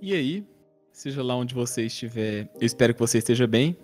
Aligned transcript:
E 0.00 0.12
aí, 0.12 0.44
seja 0.92 1.22
lá 1.22 1.34
onde 1.34 1.54
você 1.54 1.86
estiver, 1.86 2.50
eu 2.60 2.66
espero 2.66 2.92
que 2.92 3.00
você 3.00 3.16
esteja 3.16 3.46
bem. 3.46 3.74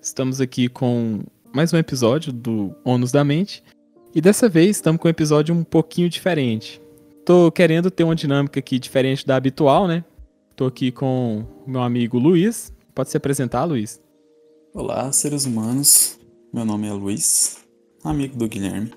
Estamos 0.00 0.42
aqui 0.42 0.68
com 0.68 1.20
mais 1.54 1.72
um 1.72 1.78
episódio 1.78 2.30
do 2.30 2.74
Ônus 2.84 3.10
da 3.10 3.24
Mente. 3.24 3.64
E 4.14 4.20
dessa 4.20 4.46
vez 4.46 4.76
estamos 4.76 5.00
com 5.00 5.08
um 5.08 5.10
episódio 5.10 5.54
um 5.54 5.64
pouquinho 5.64 6.10
diferente. 6.10 6.82
Tô 7.24 7.50
querendo 7.50 7.90
ter 7.90 8.04
uma 8.04 8.14
dinâmica 8.14 8.60
aqui 8.60 8.78
diferente 8.78 9.26
da 9.26 9.36
habitual, 9.36 9.88
né? 9.88 10.04
Tô 10.54 10.66
aqui 10.66 10.92
com 10.92 11.46
o 11.66 11.70
meu 11.70 11.80
amigo 11.80 12.18
Luiz. 12.18 12.70
Pode 12.94 13.08
se 13.08 13.16
apresentar, 13.16 13.64
Luiz? 13.64 14.02
Olá, 14.74 15.10
seres 15.12 15.46
humanos. 15.46 16.20
Meu 16.52 16.66
nome 16.66 16.88
é 16.88 16.92
Luiz, 16.92 17.64
amigo 18.04 18.36
do 18.36 18.46
Guilherme. 18.46 18.92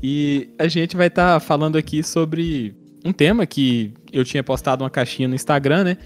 E 0.00 0.50
a 0.56 0.68
gente 0.68 0.96
vai 0.96 1.08
estar 1.08 1.34
tá 1.34 1.40
falando 1.40 1.76
aqui 1.76 2.02
sobre 2.04 2.76
um 3.06 3.12
tema 3.12 3.46
que 3.46 3.92
eu 4.12 4.24
tinha 4.24 4.42
postado 4.42 4.82
uma 4.82 4.90
caixinha 4.90 5.28
no 5.28 5.34
Instagram, 5.34 5.84
né? 5.84 5.96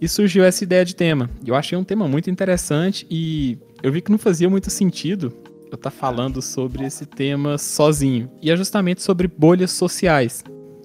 E 0.00 0.08
surgiu 0.08 0.44
essa 0.44 0.64
ideia 0.64 0.84
de 0.84 0.94
tema. 0.94 1.28
Eu 1.44 1.54
achei 1.54 1.76
um 1.76 1.84
tema 1.84 2.08
muito 2.08 2.30
interessante 2.30 3.06
e 3.10 3.58
eu 3.82 3.92
vi 3.92 4.00
que 4.00 4.10
não 4.10 4.18
fazia 4.18 4.48
muito 4.48 4.70
sentido 4.70 5.32
eu 5.70 5.74
estar 5.74 5.90
tá 5.90 5.90
falando 5.90 6.40
sobre 6.40 6.84
esse 6.84 7.04
tema 7.04 7.58
sozinho. 7.58 8.30
E 8.40 8.50
é 8.50 8.56
justamente 8.56 9.02
sobre 9.02 9.28
bolhas 9.28 9.70
sociais 9.70 10.42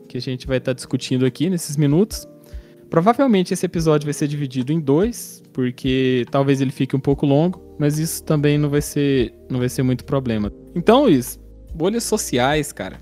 que 0.09 0.17
a 0.17 0.22
gente 0.22 0.45
vai 0.45 0.58
estar 0.58 0.72
tá 0.72 0.76
discutindo 0.76 1.26
aqui 1.26 1.49
nesses 1.49 1.77
minutos. 1.77 2.27
Provavelmente 2.89 3.53
esse 3.53 3.66
episódio 3.66 4.05
vai 4.05 4.14
ser 4.14 4.27
dividido 4.27 4.72
em 4.72 4.80
dois, 4.80 5.41
porque 5.53 6.25
talvez 6.30 6.61
ele 6.61 6.72
fique 6.72 6.95
um 6.95 7.00
pouco 7.00 7.25
longo, 7.25 7.64
mas 7.80 7.98
isso 7.98 8.23
também 8.23 8.58
não 8.58 8.70
vai 8.70 8.81
ser, 8.81 9.34
não 9.50 9.59
vai 9.59 9.70
ser 9.70 9.81
muito 9.84 10.03
problema. 10.05 10.52
Então, 10.75 11.03
Luiz, 11.03 11.39
bolhas 11.73 12.03
sociais, 12.03 12.72
cara, 12.72 13.00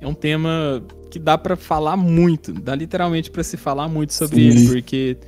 é 0.00 0.06
um 0.06 0.14
tema 0.14 0.84
que 1.12 1.18
dá 1.18 1.36
para 1.36 1.56
falar 1.56 1.94
muito, 1.94 2.54
dá 2.54 2.74
literalmente 2.74 3.30
para 3.30 3.42
se 3.42 3.58
falar 3.58 3.86
muito 3.86 4.14
sobre 4.14 4.36
Sim. 4.36 4.48
ele, 4.48 4.66
porque 4.68 5.18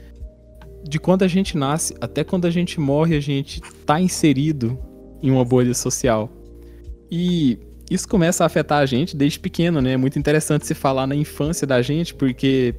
de 0.83 0.99
quando 0.99 1.25
a 1.25 1.29
gente 1.29 1.59
nasce 1.59 1.95
até 2.01 2.25
quando 2.25 2.47
a 2.47 2.51
gente 2.51 2.81
morre, 2.81 3.15
a 3.15 3.21
gente 3.21 3.61
tá 3.85 4.01
inserido 4.01 4.79
em 5.23 5.31
uma 5.31 5.45
bolha 5.45 5.75
social. 5.75 6.33
E 7.11 7.59
isso 7.91 8.09
começa 8.09 8.43
a 8.43 8.47
afetar 8.47 8.79
a 8.79 8.87
gente 8.87 9.15
desde 9.15 9.39
pequeno, 9.39 9.83
né? 9.83 9.93
É 9.93 9.97
muito 9.99 10.19
interessante 10.19 10.67
se 10.67 10.73
falar 10.73 11.07
na 11.07 11.15
infância 11.15 11.67
da 11.67 11.83
gente, 11.83 12.15
porque 12.15 12.75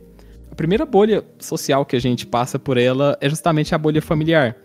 a 0.49 0.55
primeira 0.55 0.83
bolha 0.83 1.23
social 1.37 1.85
que 1.85 1.95
a 1.95 2.01
gente 2.01 2.25
passa 2.25 2.57
por 2.57 2.75
ela 2.75 3.15
é 3.21 3.29
justamente 3.29 3.75
a 3.75 3.77
bolha 3.77 4.01
familiar, 4.01 4.57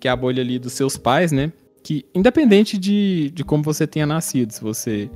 que 0.00 0.08
é 0.08 0.10
a 0.10 0.16
bolha 0.16 0.42
ali 0.42 0.58
dos 0.58 0.72
seus 0.72 0.96
pais, 0.96 1.32
né? 1.32 1.52
Que 1.82 2.06
independente 2.14 2.78
de, 2.78 3.30
de 3.34 3.44
como 3.44 3.62
você 3.62 3.86
tenha 3.86 4.06
nascido, 4.06 4.52
se 4.52 4.62
você 4.62 5.10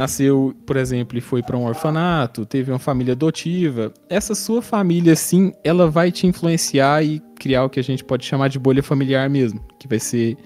nasceu, 0.00 0.54
por 0.64 0.78
exemplo, 0.78 1.18
e 1.18 1.20
foi 1.20 1.42
para 1.42 1.58
um 1.58 1.66
orfanato, 1.66 2.46
teve 2.46 2.72
uma 2.72 2.78
família 2.78 3.12
adotiva, 3.12 3.92
essa 4.08 4.34
sua 4.34 4.62
família, 4.62 5.14
sim, 5.14 5.52
ela 5.62 5.90
vai 5.90 6.10
te 6.10 6.26
influenciar 6.26 7.04
e 7.04 7.20
criar 7.38 7.64
o 7.64 7.68
que 7.68 7.78
a 7.78 7.82
gente 7.82 8.02
pode 8.02 8.24
chamar 8.24 8.48
de 8.48 8.58
bolha 8.58 8.82
familiar 8.82 9.28
mesmo, 9.28 9.60
que 9.78 9.86
vai 9.86 9.98
ser 9.98 10.38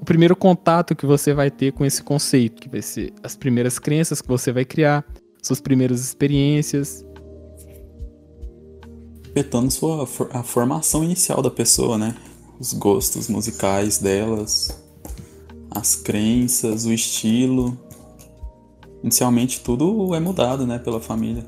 o 0.00 0.04
primeiro 0.04 0.34
contato 0.34 0.96
que 0.96 1.06
você 1.06 1.32
vai 1.32 1.48
ter 1.48 1.70
com 1.72 1.84
esse 1.84 2.02
conceito, 2.02 2.60
que 2.60 2.68
vai 2.68 2.82
ser 2.82 3.12
as 3.22 3.36
primeiras 3.36 3.78
crenças 3.78 4.20
que 4.20 4.26
você 4.26 4.50
vai 4.50 4.64
criar, 4.64 5.04
suas 5.40 5.60
primeiras 5.60 6.00
experiências. 6.00 7.04
Afetando 9.30 9.70
sua, 9.70 10.08
a 10.32 10.42
formação 10.42 11.04
inicial 11.04 11.40
da 11.40 11.52
pessoa, 11.52 11.96
né? 11.96 12.16
Os 12.58 12.72
gostos 12.72 13.28
musicais 13.28 13.98
delas, 13.98 14.76
as 15.70 15.94
crenças, 15.94 16.84
o 16.84 16.92
estilo, 16.92 17.78
inicialmente 19.02 19.60
tudo 19.60 20.14
é 20.14 20.20
mudado, 20.20 20.66
né, 20.66 20.78
pela 20.78 21.00
família. 21.00 21.44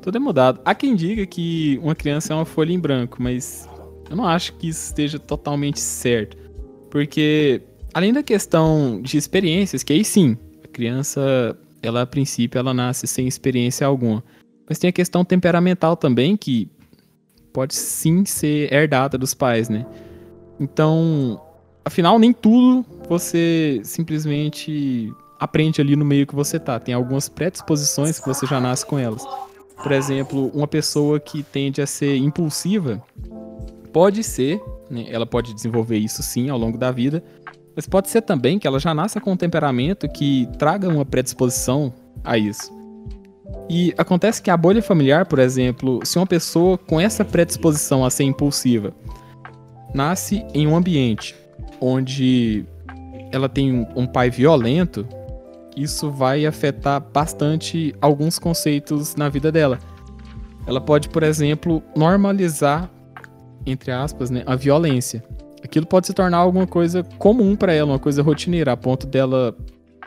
Tudo 0.00 0.16
é 0.16 0.20
mudado. 0.20 0.60
Há 0.64 0.74
quem 0.74 0.96
diga 0.96 1.24
que 1.26 1.78
uma 1.82 1.94
criança 1.94 2.32
é 2.32 2.36
uma 2.36 2.44
folha 2.44 2.72
em 2.72 2.78
branco, 2.78 3.22
mas 3.22 3.68
eu 4.10 4.16
não 4.16 4.26
acho 4.26 4.54
que 4.54 4.68
isso 4.68 4.84
esteja 4.86 5.18
totalmente 5.18 5.78
certo. 5.78 6.36
Porque, 6.90 7.62
além 7.94 8.12
da 8.12 8.22
questão 8.22 9.00
de 9.00 9.16
experiências, 9.16 9.82
que 9.82 9.92
aí 9.92 10.04
sim, 10.04 10.36
a 10.64 10.68
criança, 10.68 11.56
ela 11.80 12.02
a 12.02 12.06
princípio, 12.06 12.58
ela 12.58 12.74
nasce 12.74 13.06
sem 13.06 13.28
experiência 13.28 13.86
alguma. 13.86 14.24
Mas 14.68 14.78
tem 14.78 14.88
a 14.88 14.92
questão 14.92 15.24
temperamental 15.24 15.96
também, 15.96 16.36
que 16.36 16.68
pode 17.52 17.74
sim 17.74 18.24
ser 18.24 18.72
herdada 18.72 19.16
dos 19.16 19.34
pais, 19.34 19.68
né? 19.68 19.86
Então, 20.58 21.40
afinal, 21.84 22.18
nem 22.18 22.32
tudo 22.32 22.84
você 23.08 23.80
simplesmente 23.84 25.12
aprende 25.42 25.80
ali 25.80 25.96
no 25.96 26.04
meio 26.04 26.24
que 26.24 26.36
você 26.36 26.56
tá. 26.56 26.78
Tem 26.78 26.94
algumas 26.94 27.28
predisposições 27.28 28.20
que 28.20 28.28
você 28.28 28.46
já 28.46 28.60
nasce 28.60 28.86
com 28.86 28.96
elas. 28.96 29.26
Por 29.82 29.90
exemplo, 29.90 30.52
uma 30.54 30.68
pessoa 30.68 31.18
que 31.18 31.42
tende 31.42 31.82
a 31.82 31.86
ser 31.86 32.16
impulsiva 32.16 33.02
pode 33.92 34.22
ser, 34.22 34.62
né, 34.88 35.06
ela 35.08 35.26
pode 35.26 35.52
desenvolver 35.52 35.98
isso 35.98 36.22
sim 36.22 36.48
ao 36.48 36.56
longo 36.56 36.78
da 36.78 36.92
vida, 36.92 37.24
mas 37.74 37.88
pode 37.88 38.08
ser 38.08 38.22
também 38.22 38.56
que 38.56 38.68
ela 38.68 38.78
já 38.78 38.94
nasça 38.94 39.20
com 39.20 39.32
um 39.32 39.36
temperamento 39.36 40.08
que 40.08 40.48
traga 40.58 40.88
uma 40.88 41.04
predisposição 41.04 41.92
a 42.22 42.38
isso. 42.38 42.72
E 43.68 43.92
acontece 43.98 44.40
que 44.40 44.50
a 44.50 44.56
bolha 44.56 44.80
familiar, 44.80 45.26
por 45.26 45.40
exemplo, 45.40 45.98
se 46.04 46.18
uma 46.18 46.26
pessoa 46.26 46.78
com 46.78 47.00
essa 47.00 47.24
predisposição 47.24 48.04
a 48.04 48.10
ser 48.10 48.22
impulsiva 48.22 48.92
nasce 49.92 50.46
em 50.54 50.68
um 50.68 50.76
ambiente 50.76 51.34
onde 51.80 52.64
ela 53.32 53.48
tem 53.48 53.88
um 53.96 54.06
pai 54.06 54.30
violento, 54.30 55.04
isso 55.76 56.10
vai 56.10 56.46
afetar 56.46 57.00
bastante 57.00 57.94
alguns 58.00 58.38
conceitos 58.38 59.16
na 59.16 59.28
vida 59.28 59.50
dela. 59.50 59.78
Ela 60.66 60.80
pode, 60.80 61.08
por 61.08 61.22
exemplo, 61.22 61.82
normalizar, 61.96 62.90
entre 63.66 63.90
aspas, 63.90 64.30
né, 64.30 64.42
a 64.46 64.54
violência. 64.54 65.22
Aquilo 65.62 65.86
pode 65.86 66.06
se 66.06 66.12
tornar 66.12 66.38
alguma 66.38 66.66
coisa 66.66 67.02
comum 67.18 67.56
para 67.56 67.72
ela, 67.72 67.92
uma 67.92 67.98
coisa 67.98 68.22
rotineira, 68.22 68.72
a 68.72 68.76
ponto 68.76 69.06
dela, 69.06 69.56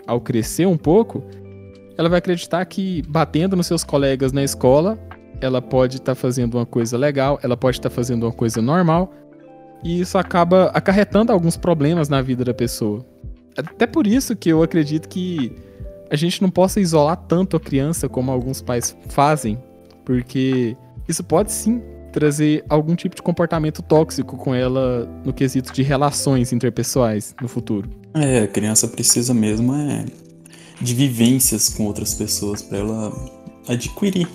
ao 0.06 0.22
crescer 0.22 0.66
um 0.66 0.78
pouco, 0.78 1.24
ela 1.98 2.10
vai 2.10 2.20
acreditar 2.20 2.64
que 2.66 3.02
batendo 3.08 3.56
nos 3.56 3.68
seus 3.68 3.84
colegas 3.84 4.32
na 4.32 4.44
escola, 4.44 5.00
ela 5.42 5.62
pode 5.62 5.98
estar 5.98 6.14
tá 6.14 6.16
fazendo 6.16 6.56
uma 6.56 6.66
coisa 6.66 6.98
legal, 6.98 7.40
ela 7.42 7.56
pode 7.56 7.78
estar 7.78 7.90
tá 7.90 7.96
fazendo 7.96 8.24
uma 8.24 8.32
coisa 8.32 8.62
normal, 8.62 9.12
e 9.84 10.00
isso 10.00 10.18
acaba 10.18 10.66
acarretando 10.74 11.32
alguns 11.32 11.56
problemas 11.58 12.10
na 12.10 12.22
vida 12.22 12.44
da 12.44 12.54
pessoa. 12.54 13.06
Até 13.58 13.88
por 13.88 14.06
isso 14.06 14.36
que 14.36 14.50
eu 14.50 14.62
acredito 14.62 15.08
que 15.08 15.52
a 16.10 16.16
gente 16.16 16.42
não 16.42 16.50
possa 16.50 16.80
isolar 16.80 17.18
tanto 17.18 17.58
a 17.58 17.60
criança 17.60 18.08
como 18.08 18.32
alguns 18.32 18.62
pais 18.62 18.96
fazem, 19.10 19.58
porque 20.04 20.76
isso 21.08 21.24
pode 21.24 21.52
sim 21.52 21.82
trazer 22.12 22.64
algum 22.70 22.96
tipo 22.96 23.16
de 23.16 23.22
comportamento 23.22 23.82
tóxico 23.82 24.38
com 24.38 24.56
ela 24.56 25.06
no 25.26 25.34
quesito 25.34 25.74
de 25.74 25.84
relações 25.84 26.54
interpessoais 26.54 27.36
no 27.42 27.48
futuro. 27.48 27.90
É, 28.14 28.44
a 28.44 28.48
criança 28.48 28.88
precisa 28.88 29.34
mesmo 29.34 29.76
é 29.76 30.06
de 30.80 30.94
vivências 30.94 31.70
com 31.70 31.86
outras 31.86 32.14
pessoas 32.14 32.62
para 32.62 32.78
ela 32.78 33.14
adquirir 33.68 34.28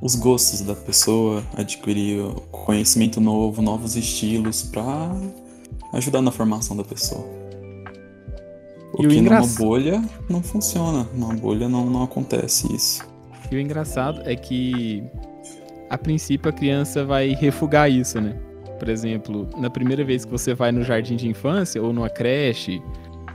os 0.00 0.14
gostos 0.14 0.62
da 0.62 0.74
pessoa, 0.74 1.44
adquirir 1.54 2.22
conhecimento 2.50 3.20
novo, 3.20 3.60
novos 3.60 3.96
estilos 3.96 4.62
para 4.62 5.14
ajudar 5.92 6.22
na 6.22 6.30
formação 6.30 6.76
da 6.76 6.84
pessoa. 6.84 7.39
Porque 9.00 9.14
e 9.14 9.18
o 9.18 9.20
engra... 9.20 9.40
numa 9.40 9.54
bolha 9.58 10.04
não 10.28 10.42
funciona. 10.42 11.06
Numa 11.14 11.34
bolha 11.34 11.68
não, 11.68 11.86
não 11.86 12.02
acontece 12.02 12.72
isso. 12.74 13.08
E 13.50 13.56
o 13.56 13.60
engraçado 13.60 14.22
é 14.24 14.36
que, 14.36 15.02
a 15.88 15.98
princípio, 15.98 16.48
a 16.48 16.52
criança 16.52 17.04
vai 17.04 17.30
refugar 17.30 17.90
isso, 17.90 18.20
né? 18.20 18.36
Por 18.78 18.88
exemplo, 18.88 19.48
na 19.58 19.68
primeira 19.68 20.04
vez 20.04 20.24
que 20.24 20.30
você 20.30 20.54
vai 20.54 20.72
no 20.72 20.82
jardim 20.82 21.16
de 21.16 21.28
infância 21.28 21.82
ou 21.82 21.92
numa 21.92 22.08
creche, 22.08 22.80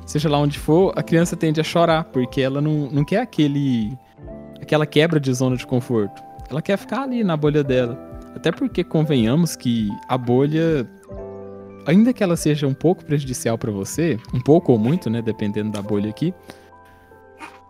seja 0.06 0.30
lá 0.30 0.40
onde 0.40 0.58
for, 0.58 0.94
a 0.96 1.04
criança 1.04 1.36
tende 1.36 1.60
a 1.60 1.64
chorar, 1.64 2.06
porque 2.06 2.42
ela 2.42 2.62
não, 2.62 2.90
não 2.90 3.04
quer 3.04 3.22
aquele 3.22 3.98
aquela 4.62 4.86
quebra 4.86 5.20
de 5.20 5.32
zona 5.34 5.56
de 5.56 5.68
conforto. 5.68 6.24
Ela 6.50 6.62
quer 6.62 6.78
ficar 6.78 7.04
ali 7.04 7.24
na 7.24 7.38
bolha 7.38 7.64
dela. 7.64 8.00
Até 8.36 8.52
porque 8.52 8.84
convenhamos 8.84 9.56
que 9.56 9.90
a 10.08 10.18
bolha 10.18 10.90
ainda 11.86 12.14
que 12.14 12.24
ela 12.24 12.36
seja 12.36 12.68
um 12.68 12.74
pouco 12.74 13.04
prejudicial 13.06 13.58
para 13.58 13.72
você, 13.72 14.20
um 14.34 14.42
pouco 14.42 14.72
ou 14.72 14.80
muito, 14.80 15.10
né, 15.10 15.22
dependendo 15.22 15.72
da 15.72 15.82
bolha 15.82 16.10
aqui, 16.10 16.34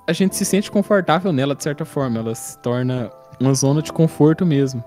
a 0.08 0.14
gente 0.14 0.36
se 0.36 0.46
sente 0.46 0.70
confortável 0.70 1.34
nela 1.34 1.56
de 1.56 1.64
certa 1.64 1.86
forma, 1.86 2.20
ela 2.20 2.36
se 2.36 2.58
torna 2.60 3.12
uma 3.40 3.54
zona 3.54 3.82
de 3.82 3.92
conforto 3.92 4.46
mesmo. 4.46 4.84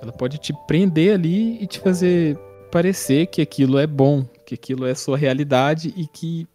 Ela 0.00 0.12
pode 0.12 0.38
te 0.38 0.52
prender 0.66 1.14
ali 1.14 1.62
e 1.62 1.66
te 1.66 1.80
fazer 1.80 2.38
parecer 2.70 3.26
que 3.26 3.40
aquilo 3.40 3.78
é 3.78 3.86
bom, 3.86 4.24
que 4.46 4.54
aquilo 4.54 4.86
é 4.86 4.94
sua 4.94 5.16
realidade 5.16 5.92
e 5.96 6.06
que 6.06 6.46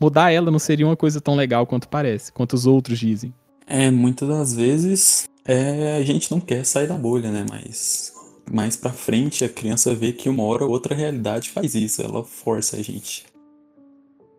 mudar 0.00 0.32
ela 0.32 0.50
não 0.50 0.58
seria 0.58 0.86
uma 0.86 0.96
coisa 0.96 1.20
tão 1.20 1.34
legal 1.34 1.66
quanto 1.66 1.88
parece, 1.88 2.32
quanto 2.32 2.54
os 2.54 2.66
outros 2.66 2.98
dizem. 2.98 3.32
É, 3.66 3.90
muitas 3.90 4.28
das 4.28 4.54
vezes 4.54 5.28
é, 5.46 5.96
a 5.96 6.02
gente 6.02 6.30
não 6.30 6.40
quer 6.40 6.64
sair 6.64 6.86
da 6.86 6.96
bolha, 6.96 7.30
né? 7.30 7.46
Mas 7.48 8.12
mais 8.50 8.76
pra 8.76 8.90
frente 8.90 9.44
a 9.44 9.48
criança 9.48 9.94
vê 9.94 10.12
que 10.12 10.28
uma 10.28 10.42
hora 10.44 10.64
ou 10.64 10.70
outra 10.70 10.94
realidade 10.94 11.50
faz 11.50 11.74
isso, 11.74 12.02
ela 12.02 12.24
força 12.24 12.76
a 12.76 12.82
gente 12.82 13.24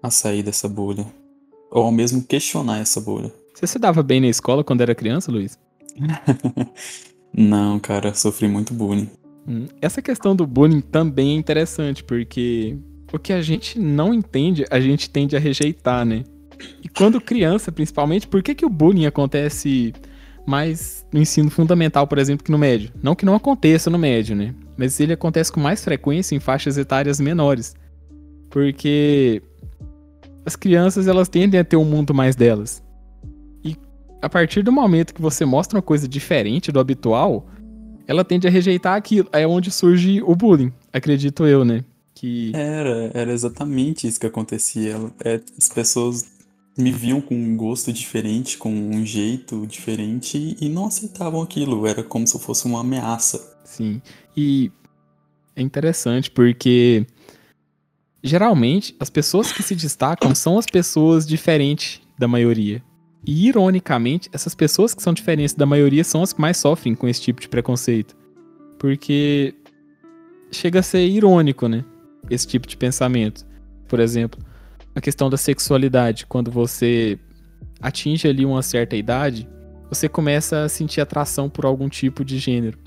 a 0.02 0.12
sair 0.12 0.44
dessa 0.44 0.70
bolha. 0.70 1.06
Ou 1.72 1.84
ao 1.84 1.92
mesmo 1.92 2.24
questionar 2.24 2.80
essa 2.80 3.02
bolha. 3.02 3.34
Você 3.54 3.68
se 3.68 3.80
dava 3.80 4.04
bem 4.04 4.22
na 4.22 4.28
escola 4.28 4.64
quando 4.64 4.82
era 4.82 4.94
criança, 4.94 5.32
Luiz? 5.32 5.58
Não, 7.36 7.80
cara, 7.80 8.14
sofri 8.14 8.48
muito 8.48 8.74
bullying. 8.74 9.10
Hum, 9.48 9.68
essa 9.82 10.02
questão 10.02 10.36
do 10.36 10.48
bullying 10.48 10.82
também 10.82 11.32
é 11.32 11.40
interessante, 11.40 12.04
porque 12.04 12.78
o 13.12 13.20
que 13.20 13.34
a 13.34 13.42
gente 13.42 13.78
não 13.78 14.14
entende, 14.14 14.66
a 14.70 14.80
gente 14.80 15.10
tende 15.10 15.36
a 15.36 15.40
rejeitar, 15.40 16.06
né? 16.06 16.24
E 16.82 16.88
quando 16.88 17.20
criança, 17.20 17.72
principalmente, 17.72 18.28
por 18.28 18.42
que, 18.42 18.56
que 18.56 18.66
o 18.66 18.70
bullying 18.70 19.06
acontece 19.06 19.94
mais 20.46 21.06
no 21.12 21.20
ensino 21.20 21.50
fundamental, 21.50 22.08
por 22.08 22.18
exemplo, 22.18 22.44
que 22.44 22.52
no 22.52 22.58
médio? 22.58 22.92
Não 23.02 23.16
que 23.16 23.26
não 23.26 23.36
aconteça 23.36 23.90
no 23.90 23.98
médio, 23.98 24.36
né? 24.36 24.54
Mas 24.78 25.00
ele 25.00 25.14
acontece 25.14 25.52
com 25.52 25.60
mais 25.60 25.84
frequência 25.84 26.36
em 26.36 26.40
faixas 26.40 26.78
etárias 26.78 27.20
menores. 27.20 27.76
Porque 28.50 29.42
as 30.46 30.56
crianças, 30.56 31.08
elas 31.08 31.28
tendem 31.28 31.60
a 31.60 31.64
ter 31.64 31.76
um 31.76 31.86
mundo 31.86 32.14
mais 32.14 32.36
delas. 32.36 32.84
E 33.64 33.76
a 34.22 34.30
partir 34.30 34.62
do 34.62 34.72
momento 34.72 35.14
que 35.14 35.22
você 35.22 35.44
mostra 35.44 35.78
uma 35.78 35.82
coisa 35.82 36.08
diferente 36.08 36.72
do 36.72 36.80
habitual, 36.80 37.48
ela 38.08 38.24
tende 38.24 38.48
a 38.48 38.52
rejeitar 38.52 38.96
aquilo. 38.96 39.28
É 39.32 39.48
onde 39.48 39.72
surge 39.72 40.22
o 40.22 40.36
bullying, 40.36 40.72
acredito 40.94 41.46
eu, 41.46 41.66
né? 41.66 41.84
Que... 42.14 42.52
Era, 42.54 43.12
era 43.14 43.34
exatamente 43.34 44.08
isso 44.08 44.20
que 44.20 44.28
acontecia. 44.28 44.96
É, 45.24 45.42
as 45.58 45.68
pessoas 45.68 46.35
me 46.78 46.92
viam 46.92 47.22
com 47.22 47.36
um 47.36 47.56
gosto 47.56 47.92
diferente, 47.94 48.58
com 48.58 48.70
um 48.72 49.06
jeito 49.06 49.66
diferente 49.66 50.58
e 50.60 50.68
não 50.68 50.88
aceitavam 50.88 51.42
aquilo. 51.42 51.88
Era 51.88 52.04
como 52.04 52.28
se 52.28 52.38
fosse 52.40 52.66
uma 52.66 52.82
ameaça. 52.82 53.58
Sim. 53.64 54.02
E 54.36 54.72
é 55.56 55.62
interessante 55.62 56.30
porque 56.30 57.08
geralmente 58.22 58.96
as 59.00 59.10
pessoas 59.10 59.52
que 59.52 59.64
se 59.64 59.76
destacam 59.76 60.36
são 60.36 60.58
as 60.58 60.66
pessoas 60.66 61.26
diferentes 61.26 62.02
da 62.18 62.28
maioria. 62.28 62.84
E 63.26 63.48
ironicamente, 63.48 64.30
essas 64.32 64.54
pessoas 64.54 64.94
que 64.94 65.02
são 65.02 65.14
diferentes 65.14 65.56
da 65.56 65.66
maioria 65.66 66.04
são 66.04 66.22
as 66.22 66.32
que 66.32 66.42
mais 66.42 66.58
sofrem 66.58 66.94
com 66.94 67.08
esse 67.08 67.22
tipo 67.22 67.42
de 67.42 67.50
preconceito. 67.50 68.16
Porque 68.78 69.56
chega 70.52 70.80
a 70.80 70.84
ser 70.84 71.08
irônico, 71.08 71.68
né? 71.68 71.84
Esse 72.30 72.46
tipo 72.46 72.68
de 72.68 72.78
pensamento. 72.78 73.46
Por 73.88 74.00
exemplo, 74.00 74.40
a 74.96 75.02
questão 75.02 75.30
da 75.30 75.38
sexualidade. 75.38 76.26
Quando 76.26 76.50
você 76.50 77.20
atinge 77.82 78.28
ali 78.28 78.46
uma 78.46 78.62
certa 78.62 78.96
idade, 78.96 79.48
você 79.90 80.08
começa 80.10 80.64
a 80.64 80.70
sentir 80.70 81.02
atração 81.02 81.50
por 81.50 81.66
algum 81.66 81.90
tipo 81.90 82.24
de 82.24 82.40
gênero, 82.40 82.80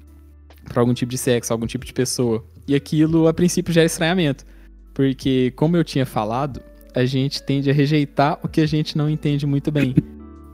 por 0.65 0.79
algum 0.79 0.95
tipo 0.95 1.11
de 1.11 1.19
sexo, 1.19 1.53
algum 1.53 1.67
tipo 1.67 1.85
de 1.85 1.93
pessoa. 1.93 2.45
E 2.67 2.75
aquilo, 2.75 3.29
a 3.29 3.35
princípio, 3.35 3.73
gera 3.73 3.87
estranhamento. 3.87 4.45
Porque, 4.95 5.53
como 5.55 5.77
eu 5.77 5.85
tinha 5.85 6.05
falado, 6.05 6.61
a 6.95 7.05
gente 7.05 7.43
tende 7.43 7.71
a 7.71 7.73
rejeitar 7.73 8.41
o 8.43 8.49
que 8.49 8.61
a 8.61 8.67
gente 8.67 8.97
não 8.97 9.09
entende 9.09 9.47
muito 9.47 9.71
bem. 9.71 9.95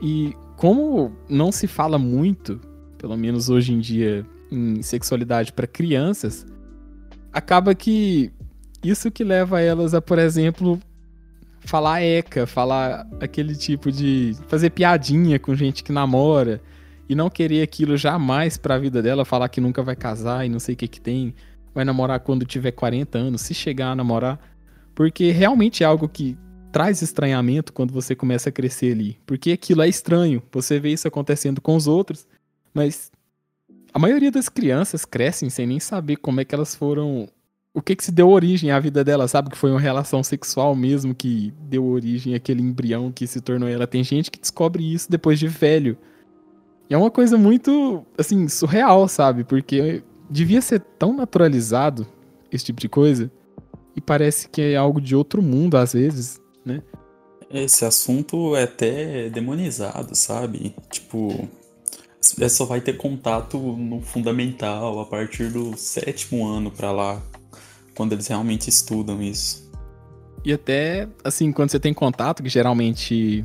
E 0.01 0.33
como 0.55 1.11
não 1.27 1.51
se 1.51 1.67
fala 1.67 1.97
muito, 1.97 2.59
pelo 2.97 3.17
menos 3.17 3.49
hoje 3.49 3.73
em 3.73 3.79
dia, 3.79 4.25
em 4.51 4.81
sexualidade 4.81 5.51
para 5.51 5.65
crianças, 5.65 6.45
acaba 7.33 7.73
que 7.73 8.31
isso 8.83 9.09
que 9.09 9.23
leva 9.23 9.61
elas 9.61 9.93
a, 9.93 10.01
por 10.01 10.19
exemplo, 10.19 10.79
falar 11.65 12.01
eca, 12.01 12.45
falar 12.45 13.07
aquele 13.19 13.55
tipo 13.55 13.91
de. 13.91 14.35
fazer 14.47 14.69
piadinha 14.69 15.39
com 15.39 15.55
gente 15.55 15.83
que 15.83 15.91
namora 15.91 16.61
e 17.07 17.15
não 17.15 17.29
querer 17.29 17.61
aquilo 17.61 17.97
jamais 17.97 18.57
pra 18.57 18.77
vida 18.77 19.01
dela, 19.01 19.25
falar 19.25 19.49
que 19.49 19.61
nunca 19.61 19.83
vai 19.83 19.95
casar 19.95 20.45
e 20.45 20.49
não 20.49 20.59
sei 20.59 20.73
o 20.73 20.77
que 20.77 20.87
que 20.87 21.01
tem, 21.01 21.35
vai 21.73 21.85
namorar 21.85 22.19
quando 22.19 22.45
tiver 22.45 22.71
40 22.71 23.17
anos, 23.17 23.41
se 23.41 23.53
chegar 23.53 23.91
a 23.91 23.95
namorar. 23.95 24.39
Porque 24.93 25.31
realmente 25.31 25.83
é 25.83 25.85
algo 25.85 26.07
que 26.07 26.37
traz 26.71 27.01
estranhamento 27.01 27.71
quando 27.71 27.93
você 27.93 28.15
começa 28.15 28.49
a 28.49 28.51
crescer 28.51 28.93
ali. 28.93 29.19
Porque 29.25 29.51
aquilo 29.51 29.81
é 29.81 29.87
estranho, 29.87 30.41
você 30.51 30.79
vê 30.79 30.89
isso 30.91 31.07
acontecendo 31.07 31.61
com 31.61 31.75
os 31.75 31.87
outros, 31.87 32.27
mas 32.73 33.11
a 33.93 33.99
maioria 33.99 34.31
das 34.31 34.49
crianças 34.49 35.05
crescem 35.05 35.49
sem 35.49 35.65
nem 35.65 35.79
saber 35.79 36.17
como 36.17 36.41
é 36.41 36.45
que 36.45 36.53
elas 36.53 36.75
foram 36.75 37.29
o 37.75 37.81
que 37.81 37.93
que 37.93 38.05
se 38.05 38.11
deu 38.11 38.29
origem 38.29 38.71
à 38.71 38.79
vida 38.79 39.03
dela, 39.03 39.27
sabe? 39.27 39.49
Que 39.49 39.57
foi 39.57 39.69
uma 39.69 39.79
relação 39.79 40.23
sexual 40.23 40.73
mesmo 40.73 41.13
que 41.13 41.53
deu 41.59 41.85
origem 41.85 42.33
àquele 42.33 42.61
embrião 42.61 43.11
que 43.11 43.27
se 43.27 43.41
tornou 43.41 43.67
ela. 43.67 43.85
Tem 43.85 44.01
gente 44.01 44.31
que 44.31 44.39
descobre 44.39 44.81
isso 44.93 45.11
depois 45.11 45.37
de 45.37 45.49
velho. 45.49 45.97
E 46.89 46.93
é 46.93 46.97
uma 46.97 47.11
coisa 47.11 47.37
muito, 47.37 48.05
assim, 48.17 48.47
surreal, 48.47 49.09
sabe? 49.09 49.43
Porque 49.43 50.01
devia 50.29 50.61
ser 50.61 50.79
tão 50.97 51.13
naturalizado 51.13 52.07
esse 52.49 52.63
tipo 52.63 52.79
de 52.79 52.87
coisa. 52.87 53.29
E 53.93 53.99
parece 53.99 54.47
que 54.47 54.61
é 54.61 54.77
algo 54.77 55.01
de 55.01 55.13
outro 55.13 55.41
mundo, 55.41 55.75
às 55.75 55.91
vezes, 55.91 56.39
né? 56.63 56.81
Esse 57.49 57.83
assunto 57.83 58.55
é 58.55 58.63
até 58.63 59.29
demonizado, 59.29 60.15
sabe? 60.15 60.73
Tipo, 60.89 61.47
só 62.49 62.63
vai 62.63 62.79
ter 62.79 62.93
contato 62.93 63.57
no 63.57 63.99
fundamental 64.01 64.99
a 64.99 65.05
partir 65.05 65.51
do 65.51 65.75
sétimo 65.77 66.47
ano 66.47 66.71
pra 66.71 66.91
lá 66.91 67.21
quando 67.95 68.13
eles 68.13 68.27
realmente 68.27 68.69
estudam 68.69 69.21
isso. 69.21 69.71
E 70.43 70.53
até, 70.53 71.07
assim, 71.23 71.51
quando 71.51 71.71
você 71.71 71.79
tem 71.79 71.93
contato, 71.93 72.43
que 72.43 72.49
geralmente 72.49 73.43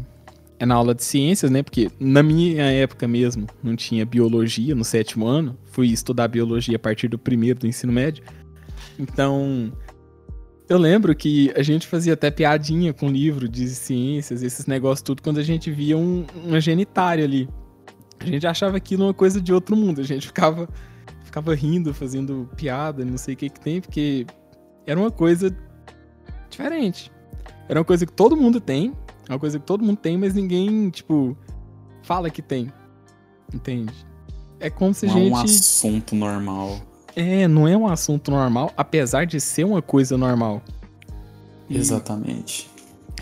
é 0.59 0.67
na 0.67 0.75
aula 0.75 0.95
de 0.95 1.03
ciências, 1.03 1.51
né? 1.51 1.63
Porque 1.63 1.91
na 1.99 2.23
minha 2.23 2.65
época 2.65 3.09
mesmo 3.09 3.47
não 3.63 3.75
tinha 3.75 4.05
biologia 4.05 4.75
no 4.75 4.85
sétimo 4.85 5.27
ano. 5.27 5.57
Fui 5.73 5.89
estudar 5.89 6.29
biologia 6.29 6.77
a 6.77 6.79
partir 6.79 7.09
do 7.09 7.19
primeiro 7.19 7.61
do 7.61 7.67
ensino 7.67 7.91
médio. 7.91 8.23
Então, 8.99 9.73
eu 10.69 10.77
lembro 10.77 11.17
que 11.17 11.51
a 11.57 11.63
gente 11.63 11.87
fazia 11.87 12.13
até 12.13 12.31
piadinha 12.31 12.93
com 12.93 13.09
livro 13.09 13.49
de 13.49 13.67
ciências, 13.71 14.43
esses 14.43 14.67
negócios 14.67 15.01
tudo, 15.01 15.23
quando 15.23 15.39
a 15.39 15.43
gente 15.43 15.71
via 15.71 15.97
um, 15.97 16.27
uma 16.45 16.61
genitária 16.61 17.25
ali. 17.25 17.49
A 18.21 18.27
gente 18.27 18.47
achava 18.47 18.77
aquilo 18.77 19.05
uma 19.05 19.15
coisa 19.15 19.41
de 19.41 19.55
outro 19.55 19.75
mundo. 19.75 20.03
A 20.03 20.05
gente 20.05 20.27
ficava, 20.27 20.69
ficava 21.25 21.55
rindo, 21.55 21.95
fazendo 21.95 22.47
piada, 22.55 23.03
não 23.03 23.17
sei 23.17 23.33
o 23.33 23.37
que 23.39 23.49
que 23.49 23.61
tem, 23.61 23.81
porque 23.81 24.27
era 24.91 24.99
uma 24.99 25.11
coisa 25.13 25.57
diferente. 26.51 27.13
Era 27.69 27.79
uma 27.79 27.85
coisa 27.85 28.05
que 28.05 28.13
todo 28.13 28.37
mundo 28.37 28.61
tem, 28.61 28.93
uma 29.29 29.39
coisa 29.39 29.57
que 29.57 29.65
todo 29.65 29.85
mundo 29.85 29.99
tem, 29.99 30.19
mas 30.19 30.35
ninguém, 30.35 30.91
tipo, 30.91 31.37
fala 32.03 32.29
que 32.29 32.43
tem. 32.43 32.73
Entende? 33.55 33.95
É 34.59 34.69
como 34.69 34.93
se 34.93 35.07
não 35.07 35.15
a 35.15 35.19
gente. 35.19 35.31
Não 35.31 35.37
é 35.37 35.41
um 35.41 35.45
assunto 35.45 36.15
normal. 36.17 36.81
É, 37.15 37.47
não 37.47 37.69
é 37.69 37.77
um 37.77 37.87
assunto 37.87 38.33
normal, 38.33 38.73
apesar 38.77 39.27
de 39.27 39.41
ser 39.41 39.63
uma 39.63 39.81
coisa 39.81 40.19
normal. 40.19 40.61
E 41.69 41.77
Exatamente. 41.77 42.69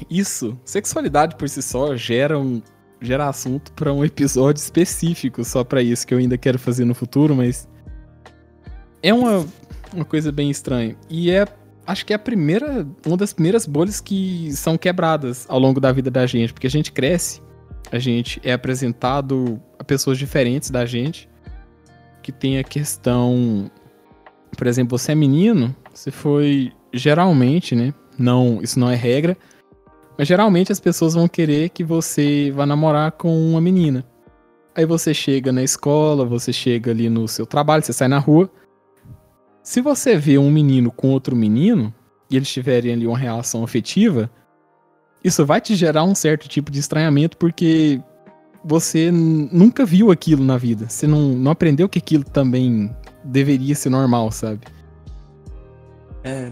Isso, 0.08 0.58
sexualidade 0.64 1.36
por 1.36 1.50
si 1.50 1.60
só 1.60 1.94
gera 1.96 2.38
um 2.38 2.62
gera 3.00 3.28
assunto 3.28 3.72
para 3.72 3.92
um 3.92 4.02
episódio 4.04 4.60
específico 4.60 5.44
só 5.44 5.62
para 5.62 5.82
isso 5.82 6.06
que 6.06 6.14
eu 6.14 6.18
ainda 6.18 6.38
quero 6.38 6.58
fazer 6.58 6.86
no 6.86 6.94
futuro, 6.94 7.36
mas 7.36 7.68
é 9.02 9.12
uma 9.12 9.46
uma 9.92 10.04
coisa 10.04 10.30
bem 10.30 10.50
estranha. 10.50 10.96
E 11.08 11.30
é 11.30 11.46
acho 11.88 12.04
que 12.04 12.12
é 12.12 12.16
a 12.16 12.18
primeira, 12.18 12.86
uma 13.06 13.16
das 13.16 13.32
primeiras 13.32 13.64
bolhas 13.64 13.98
que 13.98 14.52
são 14.52 14.76
quebradas 14.76 15.46
ao 15.48 15.58
longo 15.58 15.80
da 15.80 15.90
vida 15.90 16.10
da 16.10 16.26
gente, 16.26 16.52
porque 16.52 16.66
a 16.66 16.70
gente 16.70 16.92
cresce, 16.92 17.40
a 17.90 17.98
gente 17.98 18.38
é 18.44 18.52
apresentado 18.52 19.58
a 19.78 19.82
pessoas 19.82 20.18
diferentes 20.18 20.70
da 20.70 20.84
gente, 20.84 21.30
que 22.22 22.30
tem 22.30 22.58
a 22.58 22.62
questão, 22.62 23.70
por 24.54 24.66
exemplo, 24.66 24.98
você 24.98 25.12
é 25.12 25.14
menino, 25.14 25.74
você 25.90 26.10
foi 26.10 26.72
geralmente, 26.92 27.74
né? 27.74 27.94
Não, 28.18 28.60
isso 28.62 28.78
não 28.78 28.90
é 28.90 28.94
regra, 28.94 29.34
mas 30.18 30.28
geralmente 30.28 30.70
as 30.70 30.78
pessoas 30.78 31.14
vão 31.14 31.26
querer 31.26 31.70
que 31.70 31.82
você 31.82 32.52
vá 32.54 32.66
namorar 32.66 33.12
com 33.12 33.34
uma 33.50 33.62
menina. 33.62 34.04
Aí 34.74 34.84
você 34.84 35.14
chega 35.14 35.50
na 35.50 35.62
escola, 35.62 36.26
você 36.26 36.52
chega 36.52 36.90
ali 36.90 37.08
no 37.08 37.26
seu 37.26 37.46
trabalho, 37.46 37.82
você 37.82 37.94
sai 37.94 38.08
na 38.08 38.18
rua, 38.18 38.50
se 39.68 39.82
você 39.82 40.16
vê 40.16 40.38
um 40.38 40.50
menino 40.50 40.90
com 40.90 41.10
outro 41.10 41.36
menino 41.36 41.92
e 42.30 42.36
eles 42.36 42.48
tiverem 42.48 42.90
ali 42.90 43.06
uma 43.06 43.18
relação 43.18 43.62
afetiva, 43.62 44.30
isso 45.22 45.44
vai 45.44 45.60
te 45.60 45.76
gerar 45.76 46.04
um 46.04 46.14
certo 46.14 46.48
tipo 46.48 46.72
de 46.72 46.78
estranhamento 46.78 47.36
porque 47.36 48.00
você 48.64 49.10
nunca 49.10 49.84
viu 49.84 50.10
aquilo 50.10 50.42
na 50.42 50.56
vida. 50.56 50.88
Você 50.88 51.06
não, 51.06 51.34
não 51.34 51.50
aprendeu 51.50 51.86
que 51.86 51.98
aquilo 51.98 52.24
também 52.24 52.90
deveria 53.22 53.74
ser 53.74 53.90
normal, 53.90 54.32
sabe? 54.32 54.60
É, 56.24 56.50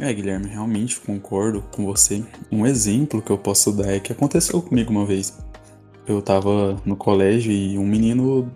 é, 0.00 0.14
Guilherme, 0.14 0.48
realmente 0.48 0.98
concordo 0.98 1.60
com 1.60 1.84
você. 1.84 2.24
Um 2.50 2.64
exemplo 2.64 3.20
que 3.20 3.30
eu 3.30 3.36
posso 3.36 3.70
dar 3.70 3.88
é 3.88 4.00
que 4.00 4.12
aconteceu 4.12 4.62
comigo 4.62 4.90
uma 4.90 5.04
vez. 5.04 5.38
Eu 6.06 6.22
tava 6.22 6.80
no 6.86 6.96
colégio 6.96 7.52
e 7.52 7.76
um 7.76 7.86
menino 7.86 8.50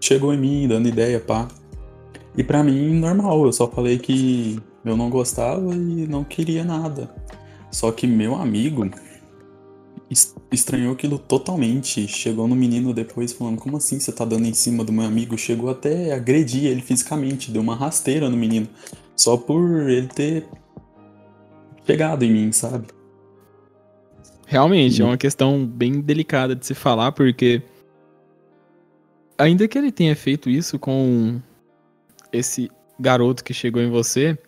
chegou 0.00 0.34
em 0.34 0.38
mim 0.38 0.66
dando 0.66 0.88
ideia, 0.88 1.20
pá. 1.20 1.46
E 2.36 2.42
para 2.42 2.62
mim, 2.64 2.98
normal, 2.98 3.44
eu 3.44 3.52
só 3.52 3.68
falei 3.68 3.98
que 3.98 4.58
eu 4.84 4.96
não 4.96 5.08
gostava 5.08 5.74
e 5.74 6.06
não 6.06 6.24
queria 6.24 6.64
nada. 6.64 7.10
Só 7.70 7.90
que 7.92 8.06
meu 8.06 8.34
amigo 8.34 8.88
estranhou 10.50 10.92
aquilo 10.92 11.18
totalmente. 11.18 12.06
Chegou 12.08 12.46
no 12.48 12.56
menino 12.56 12.92
depois 12.92 13.32
falando: 13.32 13.58
Como 13.58 13.76
assim 13.76 13.98
você 13.98 14.12
tá 14.12 14.24
dando 14.24 14.46
em 14.46 14.54
cima 14.54 14.84
do 14.84 14.92
meu 14.92 15.04
amigo? 15.04 15.38
Chegou 15.38 15.70
até 15.70 16.12
a 16.12 16.16
agredir 16.16 16.64
ele 16.64 16.82
fisicamente, 16.82 17.50
deu 17.50 17.62
uma 17.62 17.76
rasteira 17.76 18.28
no 18.28 18.36
menino. 18.36 18.68
Só 19.16 19.36
por 19.36 19.88
ele 19.88 20.08
ter 20.08 20.46
chegado 21.86 22.24
em 22.24 22.32
mim, 22.32 22.52
sabe? 22.52 22.88
Realmente, 24.46 25.00
é 25.00 25.04
uma 25.04 25.16
questão 25.16 25.64
bem 25.66 26.00
delicada 26.00 26.54
de 26.54 26.66
se 26.66 26.74
falar, 26.74 27.12
porque 27.12 27.62
ainda 29.38 29.66
que 29.66 29.78
ele 29.78 29.90
tenha 29.90 30.14
feito 30.14 30.50
isso 30.50 30.78
com 30.78 31.40
esse 32.36 32.70
garoto 32.98 33.42
que 33.42 33.54
chegou 33.54 33.82
em 33.82 33.90
você, 33.90 34.38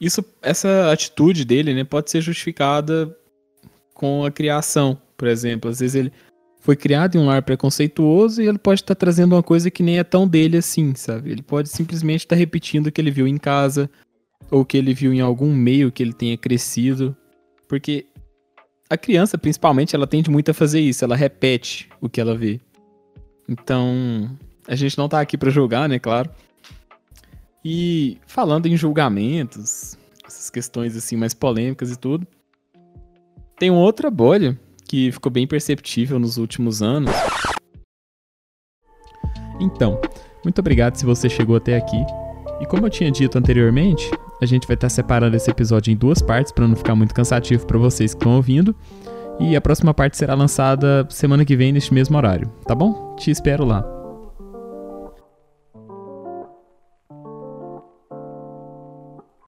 isso, 0.00 0.24
essa 0.40 0.92
atitude 0.92 1.44
dele, 1.44 1.74
né, 1.74 1.84
pode 1.84 2.10
ser 2.10 2.20
justificada 2.20 3.14
com 3.92 4.24
a 4.24 4.30
criação, 4.30 5.00
por 5.16 5.26
exemplo. 5.26 5.68
Às 5.70 5.80
vezes 5.80 5.96
ele 5.96 6.12
foi 6.60 6.76
criado 6.76 7.16
em 7.16 7.18
um 7.18 7.26
lar 7.26 7.42
preconceituoso 7.42 8.40
e 8.40 8.46
ele 8.46 8.58
pode 8.58 8.82
estar 8.82 8.94
trazendo 8.94 9.34
uma 9.34 9.42
coisa 9.42 9.70
que 9.70 9.82
nem 9.82 9.98
é 9.98 10.04
tão 10.04 10.26
dele 10.26 10.56
assim, 10.56 10.94
sabe? 10.94 11.30
Ele 11.30 11.42
pode 11.42 11.68
simplesmente 11.68 12.20
estar 12.20 12.36
repetindo 12.36 12.86
o 12.86 12.92
que 12.92 13.00
ele 13.00 13.10
viu 13.10 13.26
em 13.26 13.38
casa 13.38 13.90
ou 14.50 14.64
que 14.64 14.76
ele 14.76 14.94
viu 14.94 15.12
em 15.12 15.20
algum 15.20 15.52
meio 15.52 15.90
que 15.90 16.02
ele 16.02 16.12
tenha 16.12 16.36
crescido, 16.36 17.16
porque 17.66 18.06
a 18.88 18.96
criança, 18.96 19.36
principalmente, 19.36 19.94
ela 19.94 20.06
tende 20.06 20.30
muito 20.30 20.50
a 20.50 20.54
fazer 20.54 20.80
isso, 20.80 21.04
ela 21.04 21.16
repete 21.16 21.88
o 22.00 22.08
que 22.08 22.20
ela 22.20 22.36
vê. 22.36 22.60
Então, 23.48 24.30
a 24.68 24.76
gente 24.76 24.98
não 24.98 25.08
tá 25.08 25.20
aqui 25.20 25.38
para 25.38 25.50
julgar, 25.50 25.88
né, 25.88 25.98
claro. 25.98 26.30
E 27.64 28.18
falando 28.26 28.66
em 28.66 28.76
julgamentos, 28.76 29.96
essas 30.24 30.50
questões 30.50 30.94
assim 30.94 31.16
mais 31.16 31.32
polêmicas 31.32 31.90
e 31.90 31.96
tudo, 31.96 32.26
tem 33.58 33.70
uma 33.70 33.80
outra 33.80 34.10
bolha 34.10 34.58
que 34.86 35.10
ficou 35.10 35.32
bem 35.32 35.46
perceptível 35.46 36.18
nos 36.18 36.36
últimos 36.36 36.82
anos. 36.82 37.10
Então, 39.58 40.00
muito 40.44 40.58
obrigado 40.60 40.96
se 40.96 41.04
você 41.04 41.28
chegou 41.28 41.56
até 41.56 41.76
aqui. 41.76 42.04
E 42.60 42.66
como 42.66 42.86
eu 42.86 42.90
tinha 42.90 43.10
dito 43.10 43.38
anteriormente, 43.38 44.08
a 44.40 44.46
gente 44.46 44.66
vai 44.66 44.74
estar 44.74 44.88
separando 44.88 45.36
esse 45.36 45.50
episódio 45.50 45.92
em 45.92 45.96
duas 45.96 46.20
partes 46.20 46.52
para 46.52 46.68
não 46.68 46.76
ficar 46.76 46.94
muito 46.94 47.14
cansativo 47.14 47.66
para 47.66 47.78
vocês 47.78 48.12
que 48.12 48.20
estão 48.20 48.36
ouvindo. 48.36 48.74
E 49.40 49.56
a 49.56 49.60
próxima 49.60 49.94
parte 49.94 50.16
será 50.16 50.34
lançada 50.34 51.06
semana 51.10 51.44
que 51.44 51.56
vem 51.56 51.72
neste 51.72 51.94
mesmo 51.94 52.16
horário, 52.16 52.48
tá 52.66 52.74
bom? 52.74 53.14
Te 53.16 53.30
espero 53.30 53.64
lá. 53.64 53.97